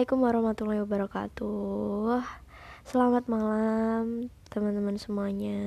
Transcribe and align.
Assalamualaikum 0.00 0.32
warahmatullahi 0.32 0.80
wabarakatuh. 0.80 2.24
Selamat 2.88 3.28
malam 3.28 4.32
teman-teman 4.48 4.96
semuanya. 4.96 5.60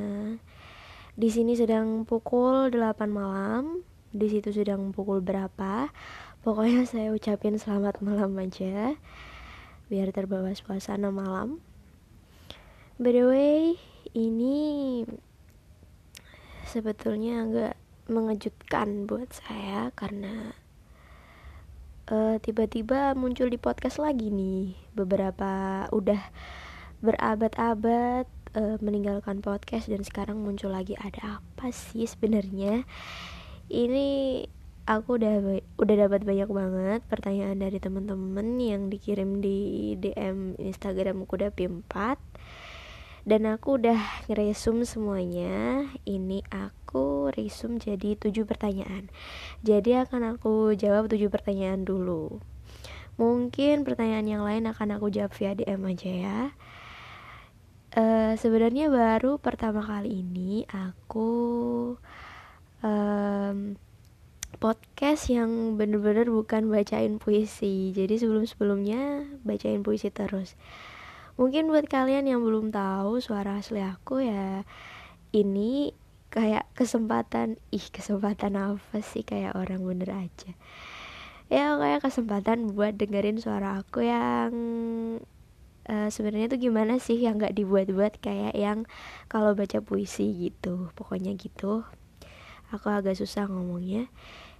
Di 1.13 1.29
sini 1.29 1.53
sedang 1.53 2.01
pukul 2.01 2.73
8 2.73 3.13
malam. 3.13 3.85
Di 4.09 4.33
situ 4.33 4.49
sedang 4.49 4.89
pukul 4.89 5.21
berapa? 5.21 5.93
Pokoknya 6.41 6.81
saya 6.89 7.13
ucapin 7.13 7.61
selamat 7.61 8.01
malam 8.01 8.33
aja. 8.41 8.97
Biar 9.93 10.09
terbawa 10.09 10.49
suasana 10.57 11.13
malam. 11.13 11.61
By 12.97 13.13
the 13.13 13.29
way, 13.29 13.77
ini 14.17 14.57
sebetulnya 16.65 17.45
agak 17.45 17.73
mengejutkan 18.09 19.05
buat 19.05 19.29
saya 19.29 19.93
karena 19.93 20.57
uh, 22.09 22.35
tiba-tiba 22.41 23.15
muncul 23.15 23.47
di 23.47 23.59
podcast 23.59 24.01
lagi 24.01 24.33
nih. 24.33 24.75
Beberapa 24.97 25.85
udah 25.93 26.19
berabad-abad 27.03 28.25
uh, 28.55 28.77
meninggalkan 28.79 29.39
podcast 29.43 29.87
dan 29.87 30.03
sekarang 30.03 30.41
muncul 30.41 30.71
lagi. 30.71 30.97
Ada 30.99 31.39
apa 31.39 31.71
sih 31.71 32.07
sebenarnya? 32.07 32.83
Ini 33.71 34.07
aku 34.83 35.15
udah 35.15 35.63
udah 35.79 35.95
dapat 36.07 36.27
banyak 36.27 36.49
banget 36.51 37.01
pertanyaan 37.07 37.59
dari 37.59 37.79
teman-teman 37.79 38.59
yang 38.59 38.91
dikirim 38.91 39.39
di 39.39 39.93
DM 39.95 40.59
Instagram 40.59 41.23
Kuda 41.23 41.55
P4 41.55 42.19
dan 43.23 43.47
aku 43.47 43.79
udah 43.79 44.27
ngeresum 44.27 44.83
semuanya. 44.83 45.87
Ini 46.03 46.43
aku 46.51 47.31
resum 47.31 47.79
jadi 47.79 48.19
tujuh 48.19 48.43
pertanyaan. 48.43 49.07
Jadi 49.63 49.95
akan 49.95 50.35
aku 50.35 50.75
jawab 50.75 51.07
tujuh 51.07 51.31
pertanyaan 51.31 51.87
dulu. 51.87 52.43
Mungkin 53.15 53.87
pertanyaan 53.87 54.27
yang 54.27 54.43
lain 54.43 54.67
akan 54.67 54.99
aku 54.99 55.07
jawab 55.13 55.31
via 55.37 55.55
DM 55.55 55.81
aja 55.87 56.11
ya. 56.11 56.39
Uh, 57.93 58.33
sebenarnya 58.41 58.89
baru 58.89 59.37
pertama 59.37 59.85
kali 59.85 60.25
ini 60.25 60.65
aku 60.65 61.29
um, 62.81 63.77
podcast 64.57 65.29
yang 65.29 65.77
bener-bener 65.79 66.27
bukan 66.27 66.67
bacain 66.67 67.21
puisi. 67.21 67.93
Jadi 67.95 68.19
sebelum-sebelumnya 68.19 69.29
bacain 69.45 69.85
puisi 69.85 70.09
terus 70.09 70.57
mungkin 71.33 71.73
buat 71.73 71.89
kalian 71.89 72.29
yang 72.29 72.41
belum 72.45 72.69
tahu 72.69 73.17
suara 73.17 73.57
asli 73.57 73.81
aku 73.81 74.21
ya 74.21 74.61
ini 75.33 75.97
kayak 76.33 76.65
kesempatan 76.73 77.61
ih 77.69 77.85
kesempatan 77.93 78.57
apa 78.57 78.97
sih? 79.05 79.21
Kayak 79.21 79.53
orang 79.53 79.85
bener 79.85 80.09
aja. 80.13 80.51
Ya 81.53 81.77
kayak 81.77 82.01
kesempatan 82.01 82.73
buat 82.73 82.97
dengerin 82.97 83.37
suara 83.37 83.77
aku 83.77 84.01
yang 84.01 84.51
uh, 85.85 86.09
sebenarnya 86.09 86.49
tuh 86.49 86.61
gimana 86.61 86.97
sih? 86.97 87.21
Yang 87.21 87.45
nggak 87.45 87.55
dibuat-buat 87.61 88.13
kayak 88.17 88.57
yang 88.57 88.89
kalau 89.29 89.53
baca 89.53 89.77
puisi 89.85 90.49
gitu 90.49 90.89
pokoknya 90.97 91.37
gitu. 91.37 91.85
Aku 92.73 92.89
agak 92.89 93.13
susah 93.13 93.45
ngomongnya. 93.45 94.09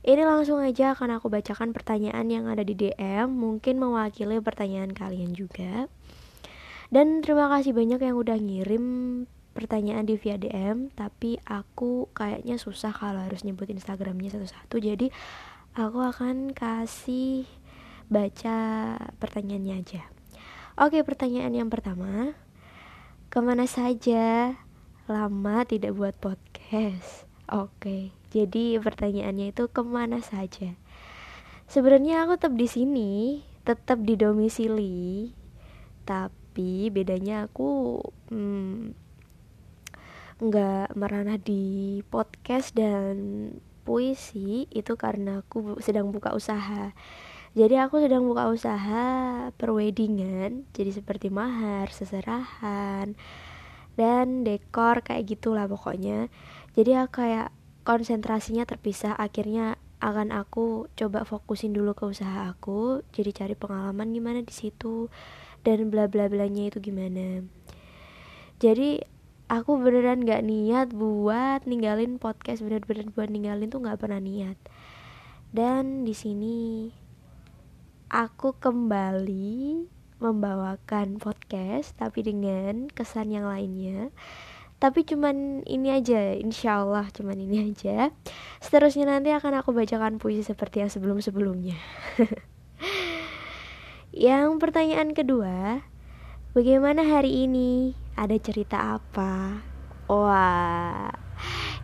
Ini 0.05 0.21
langsung 0.27 0.61
aja 0.61 0.94
akan 0.94 1.17
aku 1.17 1.31
bacakan 1.33 1.73
pertanyaan 1.73 2.27
yang 2.29 2.45
ada 2.45 2.61
di 2.61 2.75
DM 2.77 3.33
mungkin 3.33 3.81
mewakili 3.81 4.38
pertanyaan 4.44 4.91
kalian 4.91 5.31
juga 5.31 5.88
dan 6.94 7.25
terima 7.25 7.49
kasih 7.49 7.73
banyak 7.73 7.97
yang 8.05 8.13
udah 8.22 8.38
ngirim 8.38 8.86
pertanyaan 9.58 10.05
di 10.05 10.13
via 10.13 10.38
DM 10.38 10.94
tapi 10.94 11.41
aku 11.41 12.13
kayaknya 12.13 12.61
susah 12.61 12.94
kalau 12.94 13.25
harus 13.25 13.41
nyebut 13.41 13.66
Instagramnya 13.66 14.30
satu-satu. 14.30 14.77
Jadi 14.77 15.09
aku 15.73 15.97
akan 16.05 16.53
kasih 16.53 17.50
baca 18.13 18.58
pertanyaannya 19.17 19.73
aja. 19.73 20.05
Oke 20.77 21.02
pertanyaan 21.02 21.58
yang 21.58 21.73
pertama. 21.73 22.38
Ke 23.33 23.41
mana 23.41 23.66
saja 23.66 24.53
lama 25.09 25.66
tidak 25.66 25.97
buat 25.97 26.13
podcast? 26.22 27.25
Oke 27.50 28.13
jadi 28.29 28.78
pertanyaannya 28.78 29.50
itu 29.50 29.66
ke 29.66 29.81
mana 29.81 30.22
saja? 30.22 30.78
Sebenarnya 31.66 32.29
aku 32.29 32.38
tetap 32.38 32.53
di 32.53 32.69
sini 32.69 33.12
tetap 33.66 33.97
di 34.06 34.13
domisili 34.13 35.34
tapi 36.06 36.43
tapi 36.53 36.94
bedanya 36.94 37.50
aku 37.50 37.97
hmm, 38.30 38.94
nggak 40.38 40.94
merana 40.94 41.41
di 41.41 42.06
podcast 42.14 42.78
dan 42.78 43.50
puisi 43.81 44.69
itu 44.69 44.94
karena 44.94 45.42
aku 45.42 45.81
sedang 45.81 46.13
buka 46.13 46.30
usaha. 46.38 46.94
Jadi 47.58 47.74
aku 47.81 48.06
sedang 48.06 48.30
buka 48.30 48.53
usaha 48.53 49.06
perweddingan 49.58 50.69
jadi 50.78 50.94
seperti 50.94 51.34
mahar 51.34 51.90
seserahan 51.90 53.18
dan 53.97 54.46
dekor 54.46 55.02
kayak 55.02 55.25
gitulah 55.34 55.66
pokoknya. 55.66 56.30
Jadi 56.78 57.02
aku 57.02 57.25
kayak 57.25 57.50
konsentrasinya 57.81 58.69
terpisah 58.69 59.18
akhirnya 59.18 59.81
akan 60.06 60.30
aku 60.30 60.86
coba 60.94 61.25
fokusin 61.25 61.74
dulu 61.74 61.97
ke 61.97 62.06
usaha 62.06 62.46
aku 62.46 63.02
jadi 63.09 63.34
cari 63.34 63.56
pengalaman 63.58 64.13
gimana 64.13 64.46
di 64.46 64.53
situ 64.53 65.09
dan 65.63 65.88
bla 65.88 66.12
bla 66.12 66.28
blanya 66.28 66.68
itu 66.68 66.84
gimana. 66.84 67.44
Jadi 68.59 69.03
aku 69.51 69.79
beneran 69.79 70.24
gak 70.24 70.44
niat 70.44 70.91
buat 70.96 71.68
ninggalin 71.68 72.19
podcast 72.19 72.63
bener-bener 72.63 73.12
buat 73.12 73.28
ninggalin 73.28 73.72
tuh 73.72 73.84
gak 73.84 74.00
pernah 74.00 74.19
niat. 74.19 74.56
Dan 75.51 76.07
di 76.07 76.16
sini 76.16 76.90
aku 78.12 78.56
kembali 78.59 79.88
membawakan 80.24 81.19
podcast 81.19 81.95
tapi 82.00 82.24
dengan 82.24 82.88
kesan 82.91 83.31
yang 83.31 83.47
lainnya. 83.47 84.12
Tapi 84.80 85.07
cuman 85.07 85.63
ini 85.63 85.95
aja 85.95 86.35
insya 86.35 86.84
Allah 86.84 87.07
cuman 87.12 87.40
ini 87.40 87.72
aja. 87.72 88.12
Seterusnya 88.59 89.07
nanti 89.07 89.31
akan 89.31 89.63
aku 89.63 89.72
bacakan 89.72 90.19
puisi 90.19 90.44
seperti 90.44 90.84
yang 90.84 90.91
sebelum-sebelumnya 90.91 91.80
Yang 94.23 94.63
pertanyaan 94.63 95.11
kedua, 95.11 95.84
bagaimana 96.56 97.03
hari 97.03 97.44
ini? 97.44 97.91
Ada 98.16 98.39
cerita 98.39 98.95
apa? 98.95 99.59
Wah, 100.07 101.11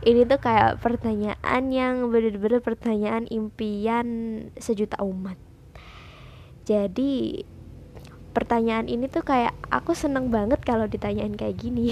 ini 0.07 0.23
tuh 0.23 0.39
kayak 0.39 0.79
pertanyaan 0.79 1.63
yang 1.67 2.07
bener-bener 2.07 2.63
pertanyaan 2.63 3.27
impian 3.27 4.07
sejuta 4.55 5.03
umat. 5.03 5.35
Jadi 6.63 7.43
pertanyaan 8.31 8.87
ini 8.87 9.11
tuh 9.11 9.27
kayak 9.27 9.51
aku 9.67 9.91
seneng 9.91 10.31
banget 10.31 10.63
kalau 10.63 10.87
ditanyain 10.87 11.35
kayak 11.35 11.59
gini. 11.59 11.91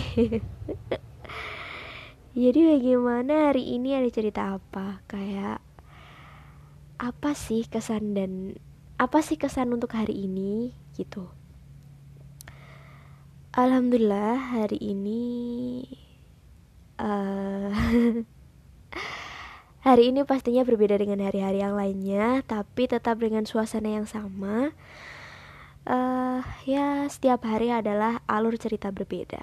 Jadi 2.47 2.59
bagaimana 2.72 3.52
hari 3.52 3.75
ini 3.75 4.00
ada 4.00 4.07
cerita 4.07 4.56
apa? 4.56 5.03
Kayak 5.12 5.59
apa 7.03 7.36
sih 7.36 7.68
kesan 7.68 8.16
dan 8.16 8.56
apa 8.97 9.22
sih 9.22 9.38
kesan 9.38 9.69
untuk 9.78 9.94
hari 9.94 10.25
ini? 10.25 10.74
Gitu. 10.97 11.30
Alhamdulillah 13.53 14.58
hari 14.58 14.78
ini 14.78 15.25
uh, 17.02 17.74
hari 19.88 20.13
ini 20.13 20.22
pastinya 20.25 20.62
berbeda 20.62 20.97
dengan 21.02 21.25
hari-hari 21.25 21.62
yang 21.62 21.74
lainnya 21.74 22.41
tapi 22.46 22.90
tetap 22.90 23.22
dengan 23.22 23.46
suasana 23.46 24.02
yang 24.02 24.09
sama. 24.09 24.74
Uh, 25.88 26.44
ya 26.68 27.07
setiap 27.07 27.46
hari 27.46 27.69
adalah 27.69 28.22
alur 28.25 28.57
cerita 28.57 28.90
berbeda. 28.90 29.41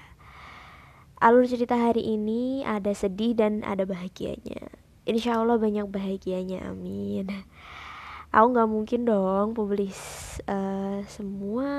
Alur 1.23 1.47
cerita 1.47 1.79
hari 1.79 2.03
ini 2.03 2.67
ada 2.67 2.91
sedih 2.91 3.35
dan 3.39 3.63
ada 3.63 3.87
bahagianya. 3.87 4.67
Insya 5.07 5.39
Allah 5.39 5.55
banyak 5.55 5.87
bahagianya 5.87 6.71
amin 6.71 7.31
aku 8.35 8.47
nggak 8.51 8.67
mungkin 8.67 9.01
dong 9.07 9.55
publis 9.55 9.95
uh, 10.51 10.99
semua 11.07 11.71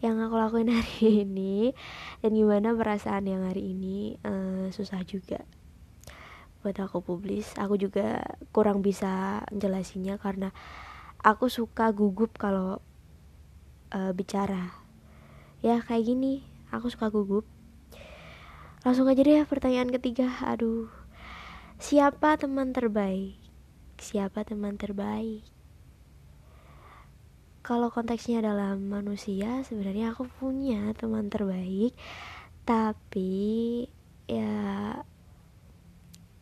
yang 0.00 0.16
aku 0.16 0.40
lakuin 0.40 0.72
hari 0.80 1.28
ini 1.28 1.76
dan 2.24 2.32
gimana 2.32 2.72
perasaan 2.72 3.28
yang 3.28 3.44
hari 3.44 3.76
ini 3.76 4.16
uh, 4.24 4.72
susah 4.72 5.04
juga 5.04 5.44
buat 6.64 6.80
aku 6.80 7.04
publis 7.04 7.52
aku 7.60 7.76
juga 7.76 8.24
kurang 8.56 8.80
bisa 8.80 9.44
jelasinnya 9.52 10.16
karena 10.16 10.48
aku 11.20 11.52
suka 11.52 11.88
gugup 11.92 12.36
kalau 12.36 12.80
uh, 13.96 14.12
bicara. 14.12 14.76
Ya 15.64 15.80
kayak 15.80 16.04
gini 16.04 16.44
aku 16.68 16.92
suka 16.92 17.08
gugup. 17.08 17.48
Langsung 18.84 19.08
aja 19.08 19.24
deh 19.24 19.40
pertanyaan 19.48 19.88
ketiga. 19.88 20.28
Aduh 20.44 20.92
siapa 21.80 22.36
teman 22.38 22.70
terbaik 22.70 23.43
siapa 23.98 24.46
teman 24.46 24.78
terbaik. 24.78 25.44
Kalau 27.64 27.88
konteksnya 27.88 28.44
adalah 28.44 28.76
manusia 28.76 29.64
sebenarnya 29.64 30.12
aku 30.12 30.28
punya 30.40 30.92
teman 30.96 31.32
terbaik. 31.32 31.96
Tapi 32.64 33.84
ya 34.28 35.00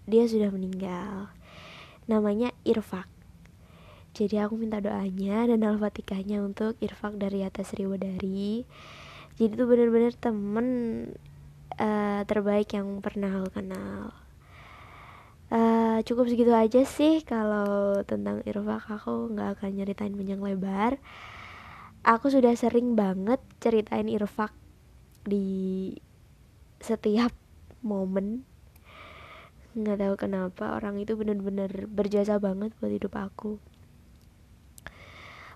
dia 0.06 0.24
sudah 0.26 0.50
meninggal. 0.50 1.30
Namanya 2.10 2.50
Irfak. 2.66 3.06
Jadi 4.12 4.36
aku 4.38 4.60
minta 4.60 4.82
doanya 4.82 5.48
dan 5.48 5.64
al-fatihahnya 5.64 6.44
untuk 6.44 6.76
Irfak 6.82 7.16
dari 7.16 7.46
atas 7.46 7.72
Riwadari 7.72 8.68
jadi 9.36 9.58
itu 9.58 9.64
bener-bener 9.64 10.12
temen 10.12 10.66
uh, 11.80 12.22
terbaik 12.28 12.76
yang 12.76 13.00
pernah 13.00 13.40
aku 13.40 13.60
kenal 13.60 14.12
uh, 15.52 16.00
cukup 16.08 16.32
segitu 16.32 16.50
aja 16.56 16.82
sih 16.88 17.20
kalau 17.22 18.00
tentang 18.08 18.40
Irfak 18.48 18.88
aku 18.88 19.36
nggak 19.36 19.60
akan 19.60 19.70
nyeritain 19.76 20.16
panjang 20.16 20.40
lebar 20.40 20.96
aku 22.02 22.32
sudah 22.32 22.56
sering 22.56 22.96
banget 22.96 23.38
ceritain 23.60 24.08
Irfak 24.08 24.56
di 25.28 25.92
setiap 26.80 27.30
momen 27.84 28.48
nggak 29.76 30.00
tahu 30.00 30.14
kenapa 30.16 30.76
orang 30.76 30.98
itu 31.00 31.14
bener-bener 31.14 31.86
berjasa 31.88 32.40
banget 32.40 32.72
buat 32.80 32.92
hidup 32.92 33.14
aku 33.16 33.60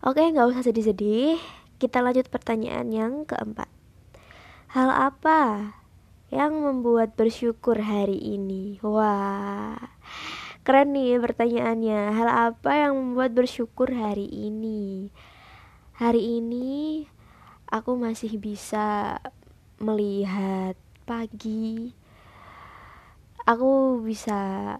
Oke, 0.06 0.22
nggak 0.22 0.54
usah 0.54 0.62
sedih-sedih. 0.62 1.34
Kita 1.82 1.98
lanjut 1.98 2.30
pertanyaan 2.30 2.94
yang 2.94 3.12
keempat. 3.26 3.66
Hal 4.70 4.86
apa 4.86 5.74
yang 6.30 6.58
membuat 6.58 7.14
bersyukur 7.14 7.78
hari 7.78 8.18
ini? 8.18 8.82
Wah, 8.82 9.78
keren 10.66 10.94
nih 10.94 11.22
pertanyaannya. 11.22 12.00
Hal 12.14 12.28
apa 12.52 12.70
yang 12.74 12.98
membuat 12.98 13.32
bersyukur 13.32 13.94
hari 13.94 14.26
ini? 14.26 15.14
Hari 15.96 16.42
ini 16.42 17.06
aku 17.70 17.94
masih 17.94 18.36
bisa 18.42 19.18
melihat 19.78 20.74
pagi. 21.06 21.94
Aku 23.46 24.02
bisa 24.02 24.74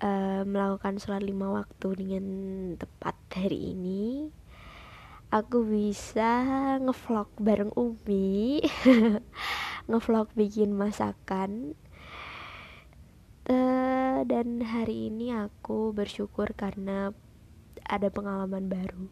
uh, 0.00 0.42
melakukan 0.48 0.96
sholat 0.96 1.20
lima 1.20 1.52
waktu 1.52 1.88
dengan 2.00 2.24
tepat 2.80 3.16
hari 3.36 3.76
ini 3.76 4.32
aku 5.30 5.66
bisa 5.66 6.30
ngevlog 6.78 7.28
bareng 7.38 7.72
Umi. 7.74 8.62
Ngevlog 9.90 10.30
bikin 10.38 10.74
masakan. 10.74 11.74
Uh, 13.46 14.26
dan 14.26 14.58
hari 14.62 15.06
ini 15.06 15.30
aku 15.30 15.94
bersyukur 15.94 16.50
karena 16.54 17.14
ada 17.86 18.10
pengalaman 18.10 18.66
baru. 18.66 19.06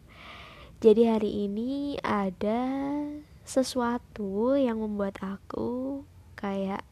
Jadi 0.83 1.07
hari 1.07 1.47
ini 1.47 1.95
ada 2.03 2.67
sesuatu 3.47 4.59
yang 4.59 4.83
membuat 4.83 5.15
aku 5.23 6.03
kayak 6.35 6.83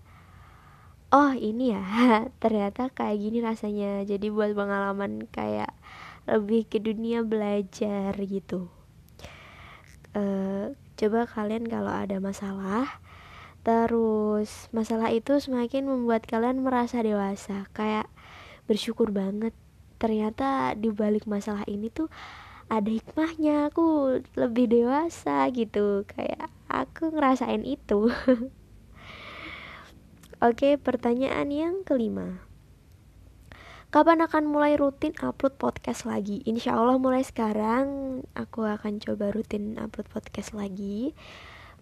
oh 1.12 1.36
ini 1.36 1.76
ya 1.76 1.84
ternyata 2.44 2.88
kayak 2.92 3.20
gini 3.20 3.44
rasanya. 3.44 4.08
Jadi 4.08 4.32
buat 4.32 4.56
pengalaman 4.56 5.28
kayak 5.28 5.76
lebih 6.24 6.64
ke 6.72 6.80
dunia 6.80 7.28
belajar 7.28 8.16
gitu 8.16 8.83
uh, 10.18 10.74
coba 10.98 11.26
kalian 11.26 11.66
kalau 11.70 11.92
ada 11.94 12.18
masalah 12.22 13.02
terus 13.64 14.68
masalah 14.76 15.08
itu 15.16 15.40
semakin 15.40 15.88
membuat 15.88 16.28
kalian 16.28 16.68
merasa 16.68 17.00
dewasa 17.00 17.72
kayak 17.72 18.12
bersyukur 18.68 19.12
banget. 19.12 19.56
Ternyata 20.00 20.76
di 20.76 20.92
balik 20.92 21.24
masalah 21.24 21.64
ini 21.64 21.88
tuh 21.88 22.12
ada 22.68 22.92
hikmahnya 22.92 23.72
aku 23.72 24.20
lebih 24.36 24.68
dewasa 24.68 25.48
gitu. 25.56 26.04
Kayak 26.12 26.52
aku 26.68 27.16
ngerasain 27.16 27.64
itu. 27.64 28.12
Oke 30.44 30.76
pertanyaan 30.76 31.48
yang 31.48 31.88
kelima 31.88 32.43
Kapan 33.94 34.26
akan 34.26 34.50
mulai 34.50 34.74
rutin 34.74 35.14
upload 35.22 35.54
podcast 35.62 36.10
lagi? 36.10 36.42
Insya 36.50 36.74
Allah 36.74 36.98
mulai 36.98 37.22
sekarang 37.22 37.86
aku 38.34 38.66
akan 38.66 38.98
coba 38.98 39.30
rutin 39.30 39.78
upload 39.78 40.10
podcast 40.10 40.58
lagi. 40.58 41.14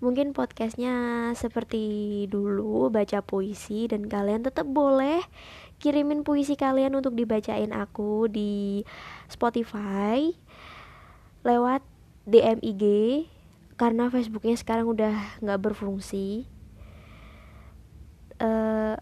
Mungkin 0.03 0.35
podcastnya 0.35 0.91
seperti 1.39 2.27
dulu 2.27 2.91
baca 2.91 3.23
puisi 3.23 3.87
dan 3.87 4.11
kalian 4.11 4.43
tetap 4.43 4.67
boleh 4.67 5.23
kirimin 5.79 6.27
puisi 6.27 6.59
kalian 6.59 6.99
untuk 6.99 7.15
dibacain 7.15 7.71
aku 7.71 8.27
di 8.27 8.83
Spotify 9.31 10.35
lewat 11.47 11.79
DM 12.27 12.59
IG 12.59 12.83
karena 13.79 14.11
Facebooknya 14.11 14.59
sekarang 14.59 14.91
udah 14.91 15.15
nggak 15.39 15.63
berfungsi. 15.63 16.43
Uh, 18.35 18.99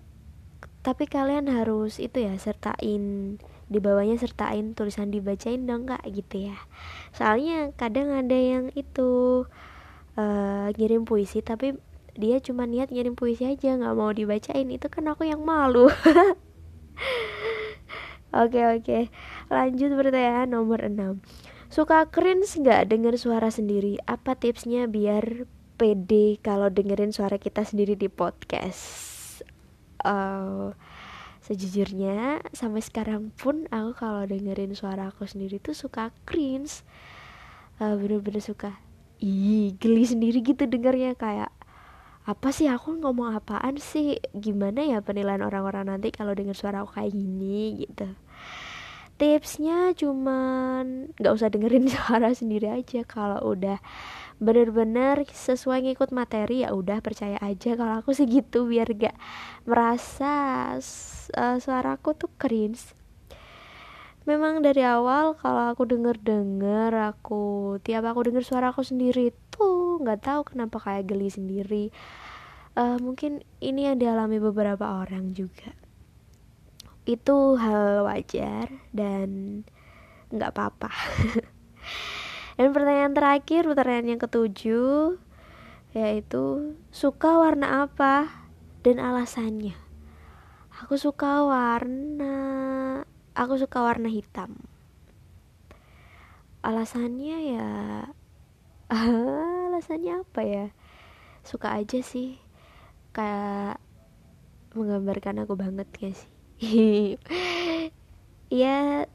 tapi 0.79 1.05
kalian 1.05 1.51
harus 1.51 1.99
itu 1.99 2.23
ya 2.23 2.35
sertain. 2.39 3.35
Di 3.69 3.77
bawahnya 3.77 4.17
sertain 4.17 4.73
tulisan 4.73 5.13
dibacain 5.13 5.67
dong 5.67 5.85
kak 5.85 6.01
gitu 6.09 6.49
ya. 6.49 6.57
Soalnya 7.13 7.69
kadang 7.77 8.09
ada 8.09 8.33
yang 8.33 8.73
itu 8.73 9.45
uh, 10.17 10.67
ngirim 10.73 11.05
puisi 11.05 11.45
tapi 11.45 11.77
dia 12.17 12.41
cuma 12.41 12.65
niat 12.65 12.89
ngirim 12.89 13.13
puisi 13.13 13.45
aja 13.45 13.77
nggak 13.77 13.95
mau 13.95 14.09
dibacain. 14.09 14.67
Itu 14.71 14.89
kan 14.89 15.05
aku 15.11 15.27
yang 15.27 15.43
malu. 15.43 15.91
Oke 18.29 18.61
oke. 18.61 19.09
Lanjut 19.49 19.89
pertanyaan 19.97 20.53
nomor 20.53 20.85
6 20.85 21.17
Suka 21.73 22.05
cringe 22.13 22.61
nggak 22.61 22.89
denger 22.89 23.17
suara 23.17 23.49
sendiri? 23.49 23.97
Apa 24.05 24.37
tipsnya 24.37 24.85
biar 24.85 25.49
pede 25.81 26.37
kalau 26.41 26.69
dengerin 26.69 27.09
suara 27.09 27.41
kita 27.41 27.65
sendiri 27.65 27.97
di 27.97 28.05
podcast? 28.05 29.18
Uh, 30.05 30.75
sejujurnya 31.43 32.43
sampai 32.51 32.83
sekarang 32.83 33.33
pun 33.33 33.65
aku 33.71 33.95
kalau 33.97 34.23
dengerin 34.27 34.75
suara 34.77 35.09
aku 35.09 35.25
sendiri 35.25 35.57
tuh 35.57 35.73
suka 35.73 36.13
cringe. 36.27 36.83
Uh, 37.79 37.95
bener-bener 37.95 38.43
suka 38.43 38.75
ih 39.23 39.75
geli 39.79 40.03
sendiri 40.03 40.43
gitu 40.43 40.67
dengernya. 40.67 41.15
Kayak 41.15 41.51
apa 42.27 42.53
sih 42.53 42.69
aku 42.69 42.99
ngomong 42.99 43.33
apaan 43.33 43.79
sih? 43.81 44.19
Gimana 44.35 44.85
ya 44.85 44.99
penilaian 45.01 45.41
orang-orang 45.41 45.89
nanti 45.89 46.11
kalau 46.11 46.35
denger 46.35 46.53
suara 46.53 46.83
aku 46.85 46.99
kayak 46.99 47.15
gini? 47.15 47.87
Gitu 47.87 48.13
tipsnya 49.19 49.91
cuman 49.99 51.11
nggak 51.19 51.33
usah 51.35 51.51
dengerin 51.51 51.91
suara 51.93 52.31
sendiri 52.31 52.71
aja. 52.71 53.03
Kalau 53.03 53.43
udah 53.43 53.77
bener-bener 54.39 55.27
sesuai 55.27 55.83
ngikut 55.83 56.15
materi 56.15 56.63
ya 56.63 56.71
udah 56.71 57.03
percaya 57.03 57.35
aja. 57.43 57.75
Kalau 57.75 57.99
aku 57.99 58.15
sih 58.15 58.25
gitu 58.25 58.65
biar 58.71 58.87
gak 58.95 59.15
merasa 59.67 60.33
uh, 61.35 61.57
suaraku 61.59 62.15
tuh 62.15 62.31
cringe. 62.39 62.95
Memang 64.23 64.63
dari 64.63 64.85
awal 64.87 65.35
kalau 65.35 65.73
aku 65.73 65.83
denger-denger 65.83 66.95
aku 66.95 67.75
tiap 67.83 68.07
aku 68.07 68.31
denger 68.31 68.43
suara 68.47 68.71
aku 68.71 68.85
sendiri 68.85 69.35
tuh 69.51 69.99
nggak 69.99 70.21
tahu 70.23 70.41
kenapa 70.55 70.79
kayak 70.79 71.11
geli 71.11 71.27
sendiri. 71.27 71.85
Uh, 72.79 72.95
mungkin 73.03 73.43
ini 73.59 73.91
yang 73.91 73.99
dialami 73.99 74.39
beberapa 74.39 75.03
orang 75.03 75.35
juga 75.35 75.88
itu 77.09 77.57
hal 77.57 78.05
wajar 78.05 78.69
dan 78.93 79.61
nggak 80.29 80.53
apa-apa 80.53 80.93
Dan 82.59 82.75
pertanyaan 82.75 83.15
terakhir, 83.15 83.63
pertanyaan 83.71 84.11
yang 84.11 84.19
ketujuh 84.19 85.15
yaitu 85.95 86.75
suka 86.91 87.39
warna 87.39 87.87
apa 87.87 88.27
dan 88.83 88.99
alasannya. 88.99 89.79
Aku 90.83 90.99
suka 90.99 91.47
warna 91.47 92.35
aku 93.31 93.55
suka 93.55 93.79
warna 93.79 94.11
hitam. 94.11 94.59
Alasannya 96.59 97.37
ya 97.55 97.69
alasannya 99.71 100.19
apa 100.27 100.41
ya? 100.43 100.65
Suka 101.47 101.79
aja 101.79 102.03
sih. 102.03 102.43
Kayak 103.15 103.79
menggambarkan 104.75 105.47
aku 105.47 105.55
banget 105.55 105.87
gak 105.95 106.11
sih? 106.11 106.38
Iya 108.49 109.05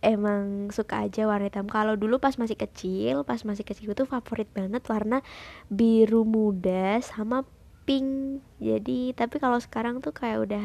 emang 0.00 0.72
suka 0.72 1.04
aja 1.04 1.28
warna 1.28 1.46
hitam. 1.52 1.68
Kalau 1.68 1.94
dulu 2.00 2.16
pas 2.24 2.34
masih 2.40 2.56
kecil 2.56 3.22
pas 3.28 3.40
masih 3.44 3.64
kecil 3.68 3.92
itu 3.92 4.04
favorit 4.08 4.48
banget 4.56 4.82
warna 4.88 5.20
biru 5.68 6.24
muda 6.24 6.98
sama 7.04 7.44
pink. 7.84 8.40
Jadi 8.60 9.12
tapi 9.12 9.36
kalau 9.36 9.60
sekarang 9.60 10.00
tuh 10.04 10.12
kayak 10.16 10.38
udah 10.44 10.64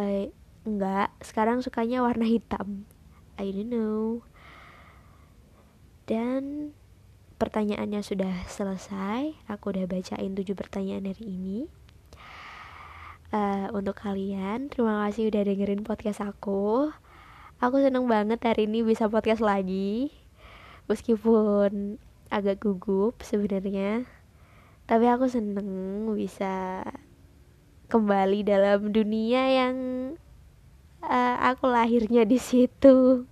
eh, 0.00 0.32
enggak. 0.64 1.12
Sekarang 1.20 1.60
sukanya 1.60 2.00
warna 2.00 2.24
hitam. 2.24 2.88
I 3.36 3.52
don't 3.52 3.68
know. 3.72 4.24
Dan 6.08 6.72
pertanyaannya 7.36 8.00
sudah 8.02 8.34
selesai. 8.48 9.36
Aku 9.52 9.72
udah 9.72 9.84
bacain 9.86 10.32
tujuh 10.34 10.56
pertanyaan 10.56 11.06
hari 11.06 11.24
ini 11.28 11.68
uh, 13.34 13.66
untuk 13.74 13.98
kalian 13.98 14.70
terima 14.70 15.06
kasih 15.06 15.30
udah 15.30 15.42
dengerin 15.46 15.82
podcast 15.86 16.22
aku 16.22 16.90
Aku 17.60 17.76
seneng 17.76 18.08
banget 18.08 18.40
hari 18.40 18.64
ini 18.64 18.80
bisa 18.80 19.12
podcast 19.12 19.44
lagi 19.44 20.08
Meskipun 20.88 22.00
agak 22.32 22.64
gugup 22.64 23.20
sebenarnya 23.20 24.08
Tapi 24.88 25.04
aku 25.12 25.28
seneng 25.28 25.68
bisa 26.16 26.80
kembali 27.92 28.48
dalam 28.48 28.88
dunia 28.96 29.44
yang 29.52 29.76
uh, 31.04 31.36
aku 31.52 31.68
lahirnya 31.68 32.24
di 32.24 32.40
situ 32.40 33.28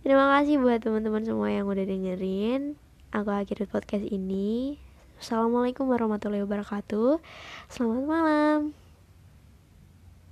Terima 0.00 0.26
kasih 0.34 0.58
buat 0.58 0.80
teman-teman 0.80 1.20
semua 1.28 1.52
yang 1.52 1.68
udah 1.68 1.84
dengerin. 1.84 2.72
Aku 3.12 3.28
akhiri 3.28 3.68
podcast 3.68 4.08
ini. 4.08 4.80
Assalamualaikum 5.20 5.84
warahmatullahi 5.84 6.48
wabarakatuh. 6.48 7.20
Selamat 7.68 8.04
malam. 8.08 8.79